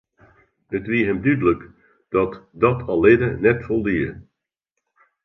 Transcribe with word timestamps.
It 0.77 0.85
wie 0.91 1.03
him 1.07 1.19
dúdlik 1.25 1.61
dat 2.15 2.31
dat 2.61 2.79
allinne 2.93 3.29
net 3.43 3.59
foldie. 3.65 4.07